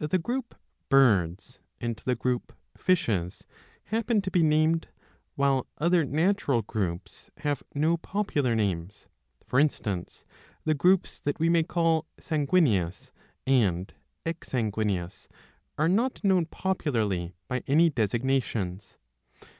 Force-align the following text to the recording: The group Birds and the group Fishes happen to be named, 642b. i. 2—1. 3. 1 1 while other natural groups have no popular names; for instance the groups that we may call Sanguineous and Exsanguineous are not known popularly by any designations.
The 0.00 0.18
group 0.18 0.56
Birds 0.88 1.60
and 1.80 1.94
the 2.04 2.16
group 2.16 2.54
Fishes 2.76 3.46
happen 3.84 4.20
to 4.22 4.30
be 4.32 4.42
named, 4.42 4.88
642b. 5.38 5.44
i. 5.44 5.44
2—1. 5.44 5.44
3. 5.44 5.44
1 5.44 5.54
1 5.54 5.54
while 5.54 5.66
other 5.78 6.04
natural 6.04 6.62
groups 6.62 7.30
have 7.36 7.62
no 7.72 7.96
popular 7.96 8.56
names; 8.56 9.06
for 9.46 9.60
instance 9.60 10.24
the 10.64 10.74
groups 10.74 11.20
that 11.20 11.38
we 11.38 11.48
may 11.48 11.62
call 11.62 12.04
Sanguineous 12.18 13.12
and 13.46 13.94
Exsanguineous 14.26 15.28
are 15.78 15.88
not 15.88 16.24
known 16.24 16.46
popularly 16.46 17.36
by 17.46 17.62
any 17.68 17.88
designations. 17.90 18.98